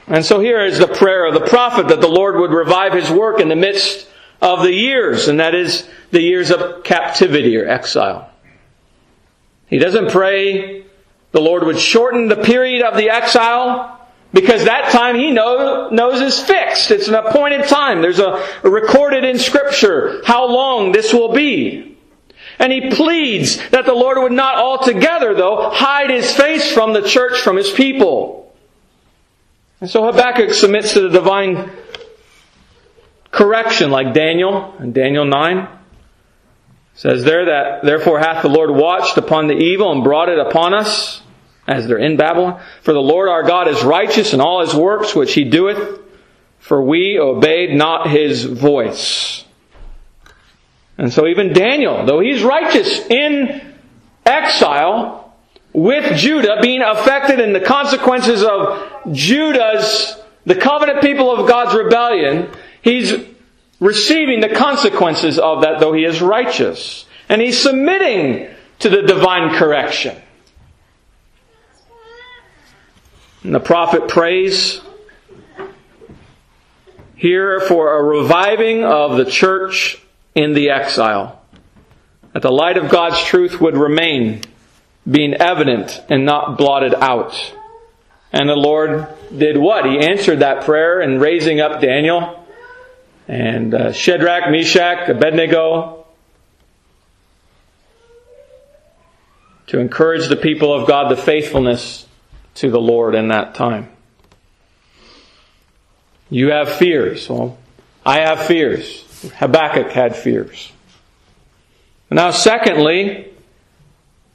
[0.07, 3.11] And so here is the prayer of the prophet that the Lord would revive his
[3.11, 4.07] work in the midst
[4.41, 8.31] of the years, and that is the years of captivity or exile.
[9.67, 10.85] He doesn't pray
[11.33, 14.01] the Lord would shorten the period of the exile
[14.33, 16.91] because that time he know, knows is fixed.
[16.91, 18.03] It's an appointed time.
[18.03, 21.99] There's a, a recorded in scripture how long this will be.
[22.59, 27.03] And he pleads that the Lord would not altogether, though, hide his face from the
[27.03, 28.55] church, from his people.
[29.81, 31.71] And so Habakkuk submits to the divine
[33.31, 35.69] correction like Daniel in Daniel 9
[36.95, 40.75] says there that therefore hath the Lord watched upon the evil and brought it upon
[40.75, 41.23] us
[41.67, 42.61] as they're in Babylon.
[42.83, 46.01] For the Lord our God is righteous in all his works which he doeth,
[46.59, 49.45] for we obeyed not his voice.
[50.99, 53.75] And so even Daniel, though he's righteous in
[54.27, 55.35] exile,
[55.73, 62.51] with Judah being affected in the consequences of Judah's, the covenant people of God's rebellion,
[62.83, 63.13] He's
[63.79, 67.07] receiving the consequences of that, though he is righteous.
[67.29, 68.49] And he's submitting
[68.81, 70.17] to the divine correction.
[73.43, 74.81] And the prophet prays
[77.17, 80.03] here for a reviving of the church
[80.35, 81.41] in the exile.
[82.33, 84.43] That the light of God's truth would remain,
[85.11, 87.35] being evident and not blotted out.
[88.33, 89.85] And the Lord did what?
[89.85, 92.40] He answered that prayer in raising up Daniel
[93.29, 96.01] and uh, Shadrach, Meshach, Abednego
[99.69, 102.07] to encourage the people of God the faithfulness
[102.57, 103.89] to the Lord in that time.
[106.29, 107.29] You have fears.
[107.29, 107.57] Well,
[108.05, 109.05] I have fears.
[109.37, 110.73] Habakkuk had fears.
[112.11, 113.33] Now, secondly,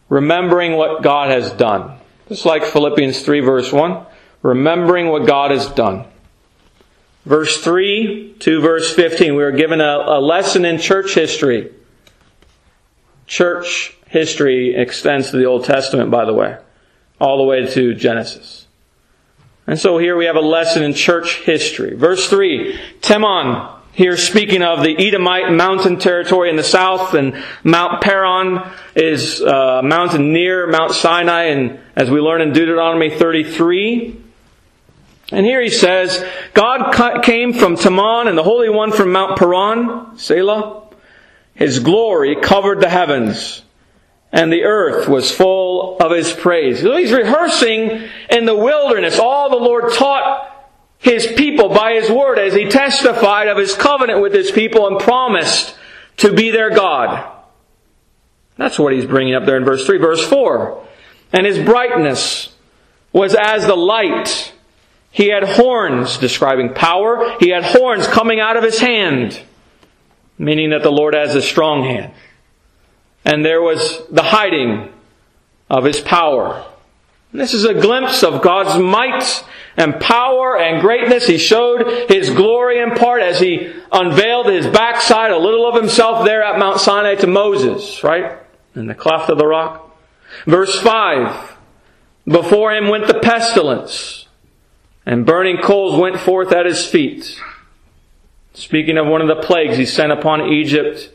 [0.08, 1.98] remembering what God has done.
[2.30, 4.06] Just like Philippians 3 verse 1,
[4.42, 6.06] remembering what God has done.
[7.26, 11.72] Verse 3 to verse 15, we are given a, a lesson in church history.
[13.26, 16.58] Church history extends to the Old Testament, by the way,
[17.20, 18.68] all the way to Genesis.
[19.66, 21.96] And so here we have a lesson in church history.
[21.96, 28.04] Verse 3, Teman, here speaking of the Edomite mountain territory in the south, and Mount
[28.04, 34.25] Paran is uh, a mountain near Mount Sinai, and as we learn in Deuteronomy 33,
[35.32, 40.18] and here he says, God came from Teman and the Holy One from Mount Paran,
[40.18, 40.84] Selah.
[41.56, 43.64] His glory covered the heavens
[44.32, 46.82] and the earth was full of his praise.
[46.82, 50.52] So he's rehearsing in the wilderness all the Lord taught
[51.00, 55.00] his people by his word as he testified of his covenant with his people and
[55.00, 55.76] promised
[56.18, 57.32] to be their God.
[58.58, 59.98] That's what he's bringing up there in verse 3.
[59.98, 60.86] Verse 4.
[61.32, 62.54] And his brightness
[63.14, 64.54] was as the light
[65.16, 67.38] he had horns, describing power.
[67.40, 69.42] He had horns coming out of his hand,
[70.38, 72.12] meaning that the Lord has a strong hand.
[73.24, 74.92] And there was the hiding
[75.70, 76.66] of his power.
[77.32, 79.46] This is a glimpse of God's might
[79.78, 81.28] and power and greatness.
[81.28, 86.26] He showed His glory in part as He unveiled His backside, a little of Himself
[86.26, 88.38] there at Mount Sinai to Moses, right?
[88.76, 89.98] In the cleft of the rock.
[90.46, 91.56] Verse 5.
[92.26, 94.25] Before Him went the pestilence,
[95.06, 97.40] and burning coals went forth at His feet.
[98.54, 101.12] Speaking of one of the plagues He sent upon Egypt,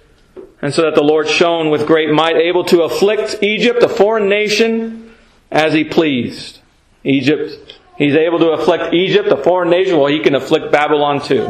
[0.62, 4.28] and so that the Lord shone with great might, able to afflict Egypt, a foreign
[4.28, 5.14] nation,
[5.50, 6.60] as he pleased.
[7.02, 11.46] Egypt, he's able to afflict Egypt, a foreign nation, well, he can afflict Babylon too.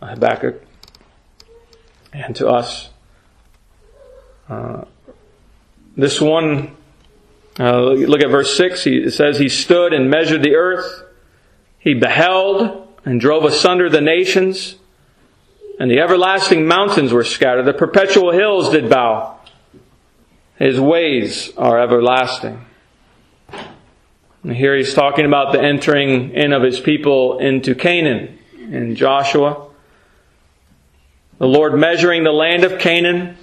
[0.00, 0.62] Habakkuk.
[2.12, 2.88] And to us.
[4.48, 4.84] Uh,
[5.96, 6.74] this one,
[7.58, 8.84] uh, look at verse 6.
[8.84, 11.04] He, it says, He stood and measured the earth.
[11.78, 14.76] He beheld and drove asunder the nations.
[15.80, 17.64] And the everlasting mountains were scattered.
[17.64, 19.38] The perpetual hills did bow.
[20.56, 22.64] His ways are everlasting.
[24.42, 29.68] And here he's talking about the entering in of his people into Canaan in Joshua.
[31.38, 33.36] The Lord measuring the land of Canaan,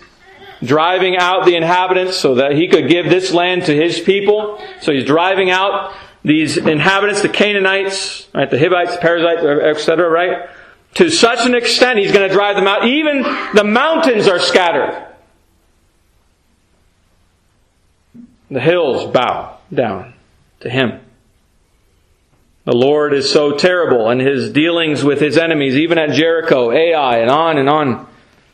[0.62, 4.62] driving out the inhabitants so that he could give this land to his people.
[4.82, 5.94] So he's driving out
[6.26, 10.50] these inhabitants, the Canaanites, right, the Hivites, the Perizzites, etc., right?
[10.96, 12.88] To such an extent, he's going to drive them out.
[12.88, 13.22] Even
[13.54, 15.06] the mountains are scattered.
[18.50, 20.14] The hills bow down
[20.62, 21.00] to him.
[22.64, 27.20] The Lord is so terrible in his dealings with his enemies, even at Jericho, Ai,
[27.20, 28.08] and on and on.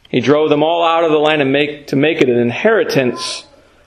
[0.10, 3.46] He drove them all out of the land and make, to make it an inheritance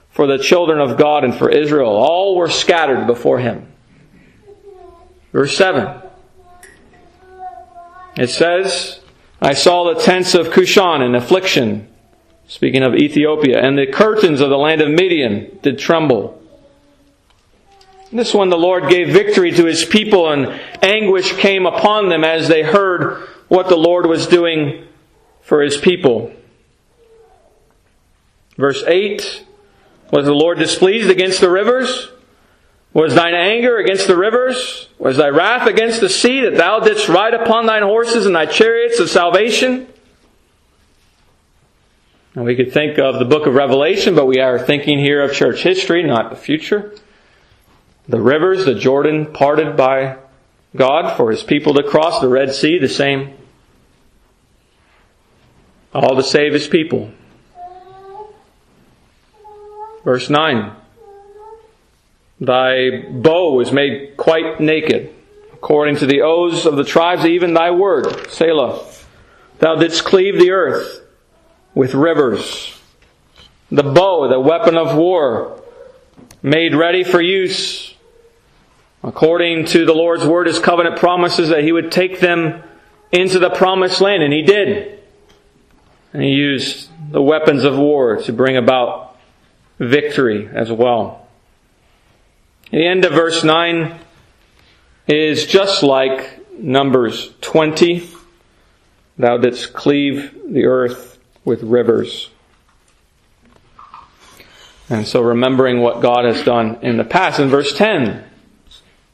[0.09, 1.89] for the children of God and for Israel.
[1.89, 3.67] All were scattered before him.
[5.35, 6.01] Verse 7.
[8.15, 9.01] It says,
[9.41, 11.89] I saw the tents of Cushan in affliction,
[12.47, 16.41] speaking of Ethiopia, and the curtains of the land of Midian did tremble.
[18.13, 22.47] This one the Lord gave victory to his people and anguish came upon them as
[22.47, 24.87] they heard what the Lord was doing
[25.41, 26.31] for his people.
[28.55, 29.45] Verse 8
[30.13, 32.09] Was the Lord displeased against the rivers?
[32.95, 34.87] Was thine anger against the rivers?
[34.97, 38.45] Was thy wrath against the sea that thou didst ride upon thine horses and thy
[38.45, 39.87] chariots of salvation?
[42.35, 45.33] And we could think of the book of Revelation, but we are thinking here of
[45.33, 46.95] church history, not the future.
[48.07, 50.15] The rivers, the Jordan parted by
[50.73, 53.33] God for his people to cross, the Red Sea, the same.
[55.93, 57.11] All to save his people.
[60.05, 60.77] Verse 9
[62.39, 65.13] Thy bow is made quite naked,
[65.53, 68.85] according to the oaths of the tribes, even thy word, Selah.
[69.59, 71.01] Thou didst cleave the earth
[71.73, 72.79] with rivers.
[73.71, 75.61] The bow, the weapon of war,
[76.43, 77.95] made ready for use
[79.05, 82.63] according to the Lord's word, his covenant promises that he would take them
[83.11, 84.99] into the promised land, and he did.
[86.11, 89.15] And he used the weapons of war to bring about
[89.77, 91.24] victory as well.
[92.71, 93.99] The end of verse 9
[95.07, 98.09] is just like Numbers 20.
[99.17, 102.29] Thou didst cleave the earth with rivers.
[104.89, 107.39] And so remembering what God has done in the past.
[107.39, 108.23] In verse 10,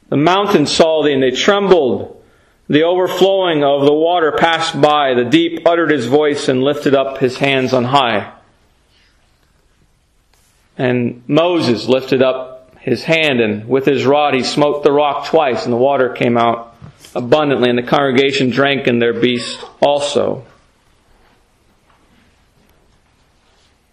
[0.10, 2.24] the mountains saw thee and they trembled.
[2.70, 5.14] The overflowing of the water passed by.
[5.14, 8.34] The deep uttered his voice and lifted up his hands on high.
[10.78, 12.51] And Moses lifted up
[12.82, 16.38] his hand and with his rod he smote the rock twice and the water came
[16.38, 16.76] out
[17.16, 20.46] abundantly and the congregation drank in their beasts also.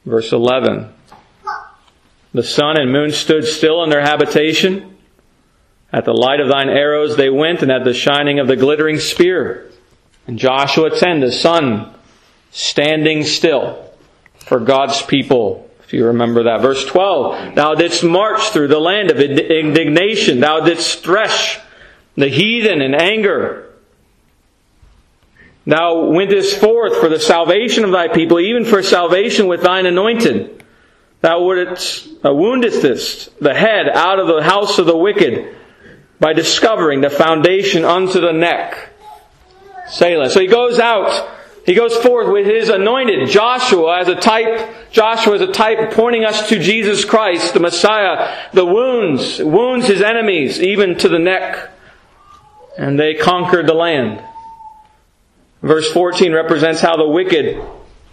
[0.04, 0.92] Verse 11.
[2.32, 4.98] The sun and moon stood still in their habitation
[5.92, 8.98] at the light of thine arrows they went, and at the shining of the glittering
[8.98, 9.70] spear.
[10.26, 11.94] And Joshua 10, the sun
[12.50, 13.90] standing still
[14.36, 15.67] for God's people.
[15.88, 16.60] If you remember that.
[16.60, 20.38] Verse 12, Thou didst march through the land of indignation.
[20.38, 21.58] Thou didst thresh
[22.14, 23.70] the heathen in anger.
[25.64, 30.62] Thou wentest forth for the salvation of thy people, even for salvation with thine anointed.
[31.22, 31.74] Thou uh,
[32.22, 35.56] woundedst the head out of the house of the wicked
[36.20, 38.90] by discovering the foundation unto the neck.
[39.88, 40.28] Selah.
[40.28, 41.37] So he goes out,
[41.68, 46.24] he goes forth with his anointed Joshua as a type, Joshua as a type pointing
[46.24, 48.48] us to Jesus Christ, the Messiah.
[48.54, 51.70] The wounds, wounds his enemies even to the neck.
[52.78, 54.24] And they conquered the land.
[55.60, 57.62] Verse 14 represents how the wicked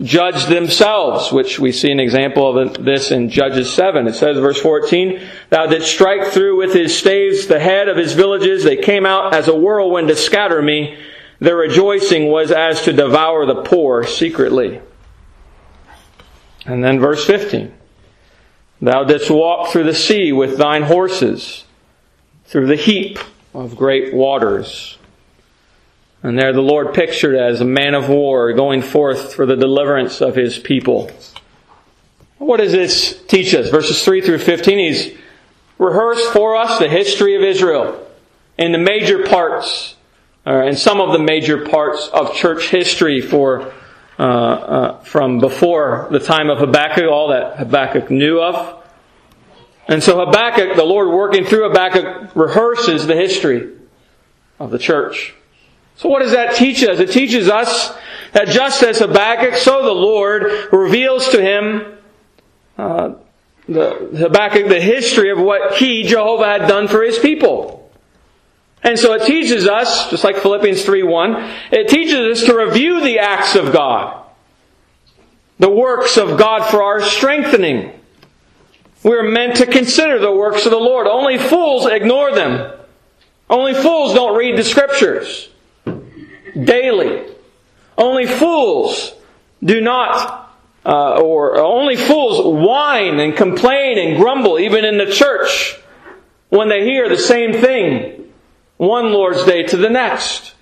[0.02, 4.06] judge themselves, which we see an example of this in Judges 7.
[4.06, 8.12] It says, verse 14, Thou didst strike through with his staves the head of his
[8.12, 8.66] villages.
[8.66, 10.98] They came out as a whirlwind to scatter me.
[11.40, 14.82] Their rejoicing was as to devour the poor secretly.
[16.66, 17.74] And then verse 15,
[18.82, 21.66] Thou didst walk through the sea with thine horses,
[22.46, 23.20] through the heap
[23.54, 24.98] of great waters.
[26.24, 30.22] And there the Lord pictured as a man of war going forth for the deliverance
[30.22, 31.12] of his people.
[32.38, 33.70] What does this teach us?
[33.70, 35.18] Verses 3 through 15, he's
[35.78, 38.06] rehearsed for us the history of Israel
[38.58, 39.95] in the major parts,
[40.46, 43.74] or in some of the major parts of church history for
[44.18, 48.84] uh, uh, from before the time of Habakkuk, all that Habakkuk knew of.
[49.88, 53.74] And so Habakkuk, the Lord working through Habakkuk, rehearses the history
[54.58, 55.36] of the church.
[55.98, 57.00] So what does that teach us?
[57.00, 57.96] It teaches us
[58.32, 61.98] that just as Habakkuk, so the Lord reveals to him
[62.78, 63.16] uh,
[63.68, 67.85] the Habakkuk the history of what he, Jehovah, had done for his people.
[68.86, 73.18] And so it teaches us, just like Philippians 3.1, it teaches us to review the
[73.18, 74.24] acts of God.
[75.58, 78.00] The works of God for our strengthening.
[79.02, 81.08] We're meant to consider the works of the Lord.
[81.08, 82.74] Only fools ignore them.
[83.50, 85.50] Only fools don't read the scriptures
[86.64, 87.26] daily.
[87.98, 89.16] Only fools
[89.64, 90.56] do not,
[90.86, 95.80] uh, or only fools whine and complain and grumble, even in the church,
[96.50, 98.25] when they hear the same thing
[98.78, 100.54] one Lord's Day to the next.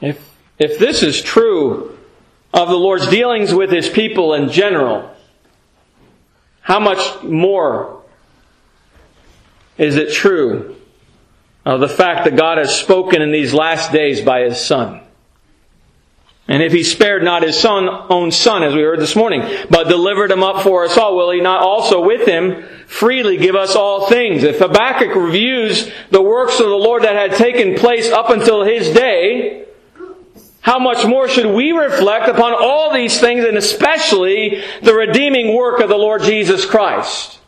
[0.00, 1.98] If, if this is true
[2.52, 5.14] of the Lord's dealings with His people in general,
[6.60, 8.02] how much more
[9.78, 10.76] is it true
[11.64, 15.01] of the fact that God has spoken in these last days by His Son.
[16.52, 19.40] And if He spared not His son, own Son, as we heard this morning,
[19.70, 23.54] but delivered Him up for us all, will He not also with Him freely give
[23.54, 24.42] us all things?
[24.42, 28.90] If Habakkuk reviews the works of the Lord that had taken place up until His
[28.90, 29.64] day,
[30.60, 35.80] how much more should we reflect upon all these things and especially the redeeming work
[35.80, 37.40] of the Lord Jesus Christ?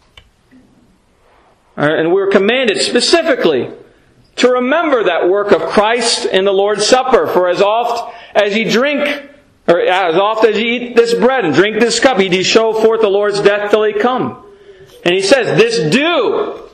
[1.76, 3.70] Uh, and we're commanded specifically
[4.36, 7.26] to remember that work of Christ in the Lord's Supper.
[7.26, 9.30] For as oft as ye drink,
[9.66, 12.72] or as oft as ye eat this bread and drink this cup, ye do show
[12.72, 14.44] forth the Lord's death till he come.
[15.04, 16.68] And he says, this do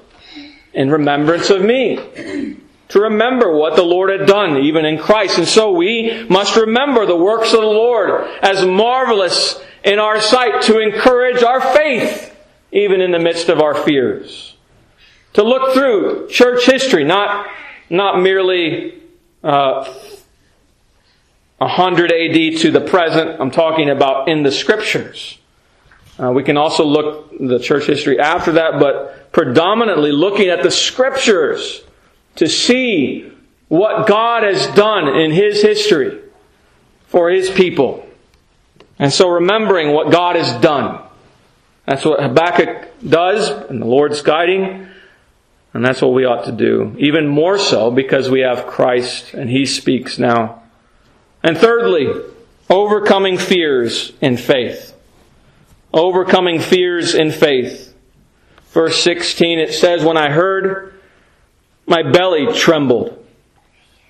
[0.72, 2.56] in remembrance of me.
[2.88, 5.38] To remember what the Lord had done, even in Christ.
[5.38, 10.62] And so we must remember the works of the Lord as marvelous in our sight
[10.62, 12.36] to encourage our faith,
[12.72, 14.49] even in the midst of our fears
[15.35, 17.47] to look through church history, not,
[17.89, 19.01] not merely
[19.43, 19.93] uh,
[21.59, 23.41] 100 AD to the present.
[23.41, 25.39] I'm talking about in the scriptures.
[26.18, 30.70] Uh, we can also look the church history after that, but predominantly looking at the
[30.70, 31.83] scriptures
[32.37, 33.33] to see
[33.68, 36.20] what God has done in His history
[37.07, 38.07] for His people.
[38.99, 41.03] And so remembering what God has done.
[41.87, 44.89] That's what Habakkuk does, and the Lord's guiding.
[45.73, 46.97] And that's what we ought to do.
[46.99, 50.62] Even more so because we have Christ and He speaks now.
[51.43, 52.09] And thirdly,
[52.68, 54.95] overcoming fears in faith.
[55.93, 57.95] Overcoming fears in faith.
[58.71, 61.01] Verse 16, it says, When I heard,
[61.87, 63.16] my belly trembled.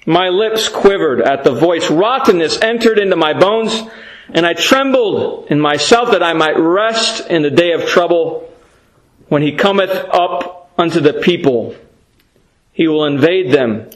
[0.07, 1.91] My lips quivered at the voice.
[1.91, 3.83] Rottenness entered into my bones,
[4.31, 8.53] and I trembled in myself that I might rest in the day of trouble
[9.29, 11.77] when he cometh up unto the people.
[12.73, 13.91] He will invade them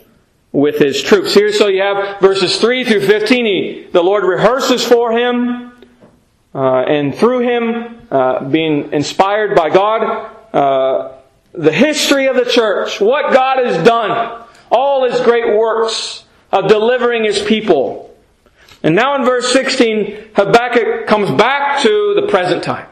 [0.52, 1.34] with his troops.
[1.34, 3.44] Here, so you have verses 3 through 15.
[3.44, 5.72] He, the Lord rehearses for him,
[6.54, 11.18] uh, and through him, uh, being inspired by God, uh,
[11.52, 17.24] the history of the church, what God has done, all his great works of delivering
[17.24, 18.16] his people.
[18.84, 22.86] And now in verse 16, Habakkuk comes back to the present time.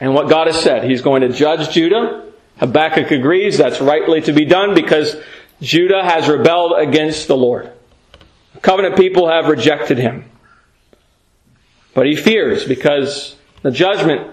[0.00, 0.84] And what God has said.
[0.84, 2.25] He's going to judge Judah.
[2.58, 5.16] Habakkuk agrees that's rightly to be done because
[5.60, 7.70] Judah has rebelled against the Lord.
[8.62, 10.24] Covenant people have rejected him.
[11.94, 14.30] But he fears because the judgment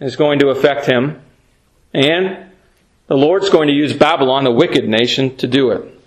[0.00, 1.20] is going to affect him
[1.92, 2.50] and
[3.06, 6.00] the Lord's going to use Babylon, the wicked nation, to do it.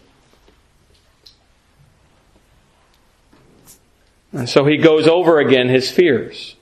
[4.33, 6.55] And so he goes over again his fears.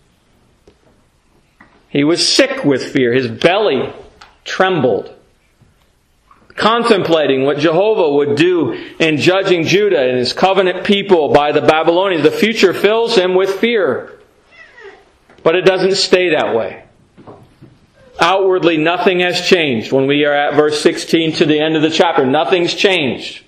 [1.90, 3.14] He was sick with fear.
[3.14, 3.92] His belly
[4.46, 5.16] trembled
[6.56, 12.24] contemplating what Jehovah would do in judging Judah and his covenant people by the Babylonians.
[12.24, 14.20] The future fills him with fear.
[15.44, 16.84] But it doesn't stay that way.
[18.20, 19.92] Outwardly, nothing has changed.
[19.92, 23.44] When we are at verse 16 to the end of the chapter, nothing's changed.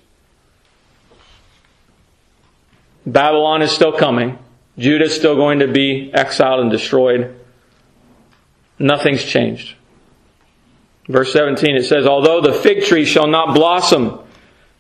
[3.06, 4.38] Babylon is still coming.
[4.78, 7.40] Judah is still going to be exiled and destroyed.
[8.78, 9.77] Nothing's changed.
[11.08, 14.20] Verse 17 it says, Although the fig tree shall not blossom,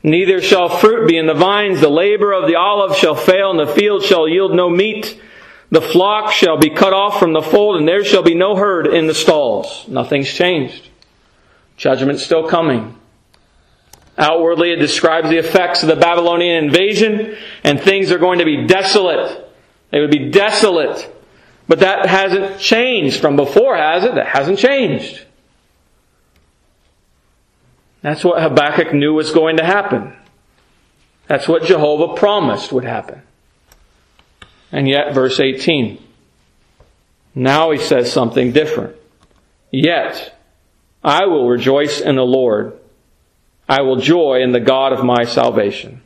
[0.04, 3.60] neither shall fruit be in the vines, the labor of the olive shall fail, and
[3.60, 5.22] the field shall yield no meat.
[5.70, 8.88] The flock shall be cut off from the fold, and there shall be no herd
[8.88, 9.86] in the stalls.
[9.88, 10.90] Nothing's changed.
[11.76, 12.96] Judgment's still coming.
[14.18, 18.66] Outwardly, it describes the effects of the Babylonian invasion, and things are going to be
[18.66, 19.48] desolate.
[19.92, 21.14] They would be desolate.
[21.68, 24.16] But that hasn't changed from before, has it?
[24.16, 25.27] That hasn't changed.
[28.08, 30.14] That's what Habakkuk knew was going to happen.
[31.28, 33.22] That's what Jehovah promised would happen.
[34.72, 36.02] And yet, verse 18.
[37.36, 38.96] Now he says something different.
[39.72, 40.40] Yet,
[41.04, 42.80] I will rejoice in the Lord.
[43.68, 46.02] I will joy in the God of my salvation.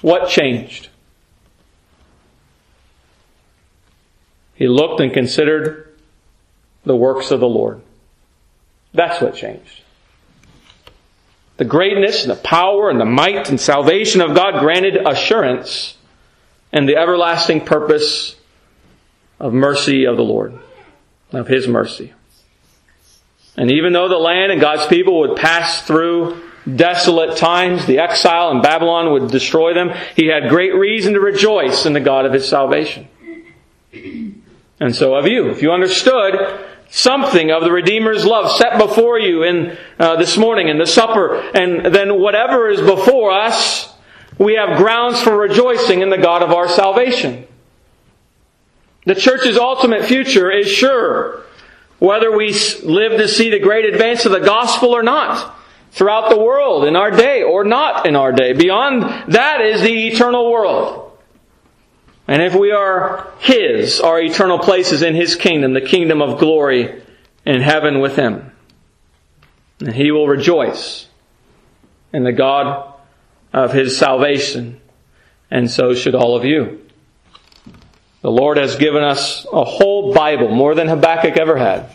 [0.00, 0.88] What changed?
[4.56, 5.96] He looked and considered
[6.84, 7.82] the works of the Lord.
[8.94, 9.82] That's what changed.
[11.56, 15.96] The greatness and the power and the might and salvation of God granted assurance
[16.72, 18.36] and the everlasting purpose
[19.38, 20.58] of mercy of the Lord,
[21.32, 22.12] of His mercy.
[23.56, 26.42] And even though the land and God's people would pass through
[26.72, 31.86] desolate times, the exile in Babylon would destroy them, He had great reason to rejoice
[31.86, 33.06] in the God of His salvation.
[34.80, 35.50] And so have you.
[35.50, 36.34] If you understood
[36.94, 41.34] something of the Redeemer's love set before you in uh, this morning in the supper,
[41.36, 43.92] and then whatever is before us,
[44.38, 47.48] we have grounds for rejoicing in the God of our salvation.
[49.06, 51.42] The church's ultimate future is sure,
[51.98, 55.56] whether we live to see the great advance of the gospel or not,
[55.90, 58.52] throughout the world, in our day or not in our day.
[58.52, 61.03] Beyond that is the eternal world.
[62.26, 66.38] And if we are His, our eternal place is in His kingdom, the kingdom of
[66.38, 67.02] glory
[67.44, 68.50] in heaven with Him.
[69.80, 71.06] And He will rejoice
[72.12, 72.94] in the God
[73.52, 74.80] of His salvation.
[75.50, 76.80] And so should all of you.
[78.22, 81.90] The Lord has given us a whole Bible, more than Habakkuk ever had.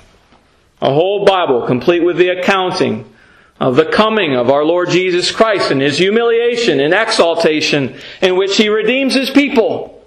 [0.79, 3.11] A whole Bible, complete with the accounting
[3.59, 8.57] of the coming of our Lord Jesus Christ and His humiliation and exaltation in which
[8.57, 9.98] He redeems His people.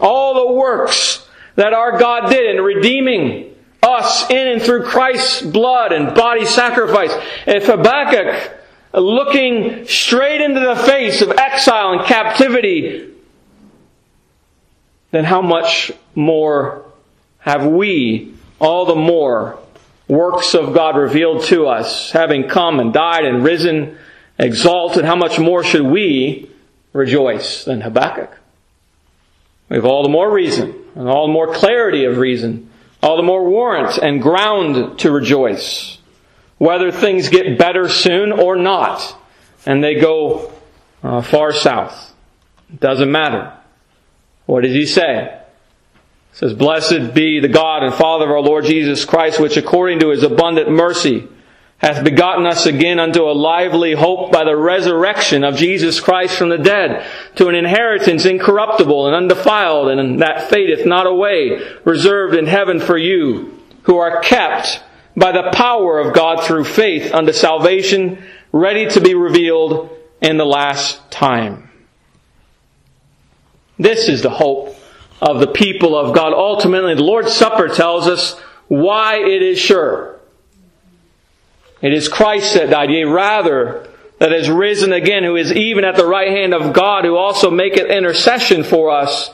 [0.00, 5.92] All the works that our God did in redeeming us in and through Christ's blood
[5.92, 7.12] and body sacrifice.
[7.46, 8.52] If Habakkuk,
[8.92, 13.12] looking straight into the face of exile and captivity,
[15.10, 16.84] then how much more
[17.38, 19.58] have we, all the more,
[20.08, 23.96] works of God revealed to us, having come and died and risen,
[24.38, 26.50] exalted, how much more should we
[26.92, 28.36] rejoice than Habakkuk?
[29.68, 32.70] We have all the more reason, and all the more clarity of reason,
[33.02, 35.98] all the more warrant and ground to rejoice.
[36.58, 39.16] Whether things get better soon or not,
[39.66, 40.52] and they go
[41.02, 42.14] uh, far south.
[42.72, 43.52] It doesn't matter.
[44.46, 45.40] What does he say?
[46.30, 50.00] He says, Blessed be the God and Father of our Lord Jesus Christ, which according
[50.00, 51.28] to his abundant mercy
[51.78, 56.48] hath begotten us again unto a lively hope by the resurrection of Jesus Christ from
[56.48, 57.06] the dead,
[57.36, 62.96] to an inheritance incorruptible and undefiled, and that fadeth not away, reserved in heaven for
[62.96, 64.82] you, who are kept
[65.16, 69.90] by the power of God through faith unto salvation, ready to be revealed
[70.22, 71.70] in the last time.
[73.78, 74.74] This is the hope
[75.20, 76.32] of the people of God.
[76.32, 80.15] Ultimately, the Lord's Supper tells us why it is sure.
[81.82, 85.96] It is Christ that died, yea, rather, that has risen again, who is even at
[85.96, 89.30] the right hand of God, who also maketh intercession for us.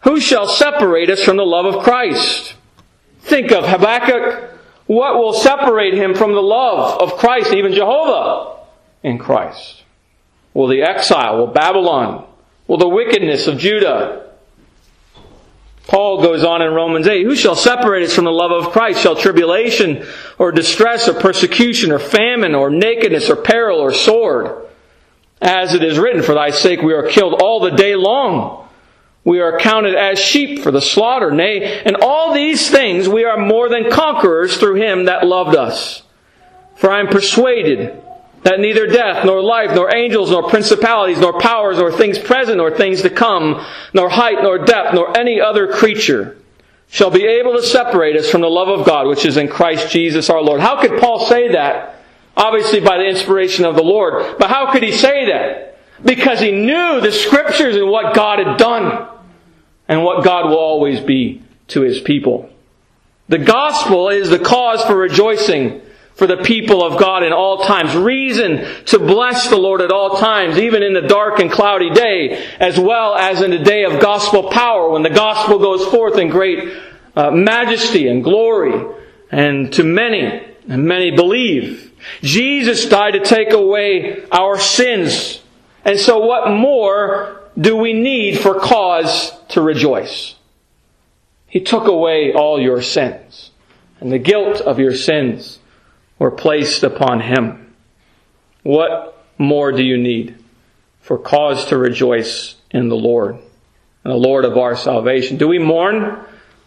[0.00, 2.54] Who shall separate us from the love of Christ?
[3.20, 4.50] Think of Habakkuk.
[4.86, 8.60] What will separate him from the love of Christ, even Jehovah
[9.04, 9.84] in Christ?
[10.52, 11.38] Will the exile?
[11.38, 12.26] Will Babylon?
[12.66, 14.29] Will the wickedness of Judah?
[15.90, 19.00] Paul goes on in Romans 8, who shall separate us from the love of Christ?
[19.00, 20.06] Shall tribulation
[20.38, 24.68] or distress or persecution or famine or nakedness or peril or sword?
[25.42, 28.68] As it is written, for thy sake we are killed all the day long.
[29.24, 31.32] We are counted as sheep for the slaughter.
[31.32, 36.04] Nay, in all these things we are more than conquerors through him that loved us.
[36.76, 38.00] For I am persuaded
[38.42, 42.70] that neither death, nor life, nor angels, nor principalities, nor powers, nor things present, nor
[42.70, 46.38] things to come, nor height, nor depth, nor any other creature
[46.90, 49.90] shall be able to separate us from the love of God which is in Christ
[49.90, 50.60] Jesus our Lord.
[50.60, 52.02] How could Paul say that?
[52.36, 54.38] Obviously by the inspiration of the Lord.
[54.38, 55.78] But how could he say that?
[56.04, 59.08] Because he knew the scriptures and what God had done
[59.86, 62.50] and what God will always be to his people.
[63.28, 65.82] The gospel is the cause for rejoicing
[66.20, 67.96] for the people of God in all times.
[67.96, 72.46] Reason to bless the Lord at all times, even in the dark and cloudy day,
[72.60, 76.28] as well as in the day of gospel power when the gospel goes forth in
[76.28, 76.74] great
[77.16, 78.84] uh, majesty and glory
[79.30, 81.90] and to many, and many believe.
[82.20, 85.40] Jesus died to take away our sins.
[85.86, 90.34] And so what more do we need for cause to rejoice?
[91.46, 93.52] He took away all your sins
[94.00, 95.59] and the guilt of your sins
[96.20, 97.74] were placed upon him.
[98.62, 100.36] What more do you need
[101.00, 103.36] for cause to rejoice in the Lord
[104.04, 105.38] and the Lord of our salvation?
[105.38, 106.22] Do we mourn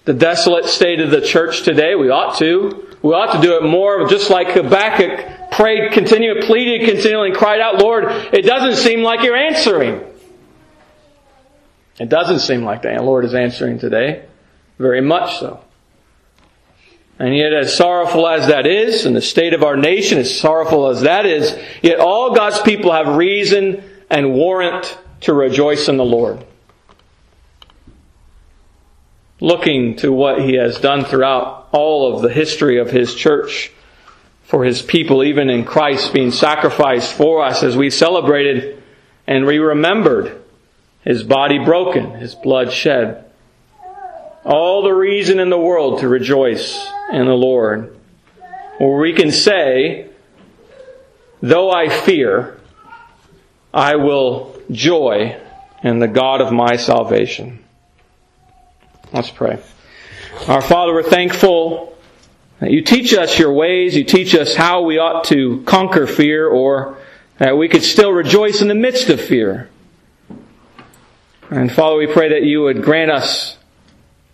[0.05, 1.95] the desolate state of the church today?
[1.95, 2.97] We ought to.
[3.03, 7.61] We ought to do it more, just like Habakkuk prayed, continued, pleaded continually, and cried
[7.61, 10.03] out, Lord, it doesn't seem like you're answering.
[11.99, 14.25] It doesn't seem like the Lord is answering today.
[14.79, 15.63] Very much so.
[17.19, 20.87] And yet, as sorrowful as that is, and the state of our nation, as sorrowful
[20.87, 26.05] as that is, yet all God's people have reason and warrant to rejoice in the
[26.05, 26.43] Lord.
[29.39, 33.71] Looking to what He has done throughout all of the history of His church
[34.43, 38.81] for His people, even in Christ being sacrificed for us as we celebrated
[39.27, 40.41] and we remembered
[41.03, 43.22] His body broken, His blood shed.
[44.45, 47.97] All the reason in the world to rejoice in the Lord.
[48.79, 50.09] Or we can say,
[51.41, 52.59] though I fear,
[53.73, 55.39] I will joy
[55.83, 57.63] in the God of my salvation.
[59.13, 59.61] Let's pray.
[60.47, 61.95] Our Father, we're thankful
[62.59, 66.47] that you teach us your ways, you teach us how we ought to conquer fear,
[66.47, 66.97] or
[67.37, 69.69] that we could still rejoice in the midst of fear.
[71.49, 73.57] And Father, we pray that you would grant us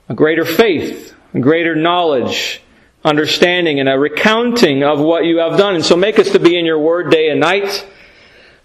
[0.09, 2.61] a greater faith, a greater knowledge,
[3.05, 5.75] understanding, and a recounting of what you have done.
[5.75, 7.87] And so make us to be in your word day and night,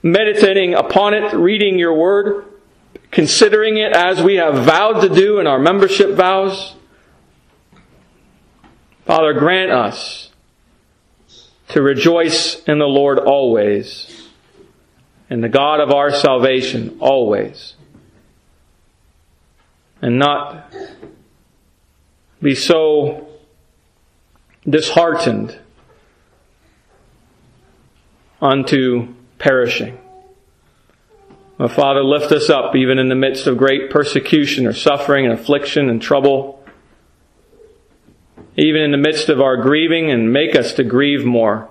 [0.03, 2.47] meditating upon it, reading your word,
[3.11, 6.75] considering it as we have vowed to do in our membership vows.
[9.05, 10.31] Father, grant us
[11.69, 14.29] to rejoice in the Lord always,
[15.29, 17.75] in the God of our salvation always,
[20.01, 20.73] and not
[22.45, 23.27] be so
[24.69, 25.59] disheartened
[28.39, 29.99] unto perishing.
[31.57, 35.33] My Father, lift us up even in the midst of great persecution or suffering and
[35.33, 36.63] affliction and trouble.
[38.59, 41.71] Even in the midst of our grieving and make us to grieve more.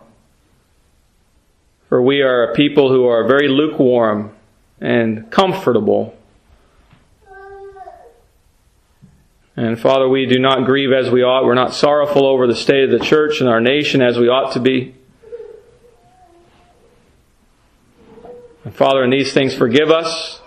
[1.87, 4.35] For we are a people who are very lukewarm
[4.81, 6.17] and comfortable
[9.55, 11.45] And Father, we do not grieve as we ought.
[11.45, 14.53] We're not sorrowful over the state of the church and our nation as we ought
[14.53, 14.95] to be.
[18.65, 20.41] And Father, in these things, forgive us.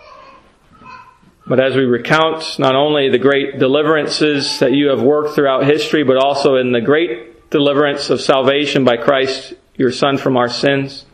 [1.47, 6.03] But as we recount not only the great deliverances that you have worked throughout history,
[6.03, 11.05] but also in the great deliverance of salvation by Christ, your Son, from our sins,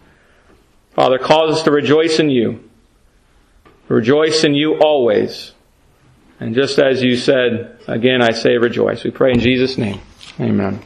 [0.94, 2.68] Father, cause us to rejoice in you.
[3.88, 5.51] Rejoice in you always.
[6.42, 9.04] And just as you said, again I say rejoice.
[9.04, 10.00] We pray in Jesus' name.
[10.40, 10.82] Amen.